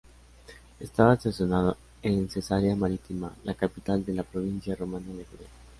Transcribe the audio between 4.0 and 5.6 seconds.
de la provincia romana de Judea.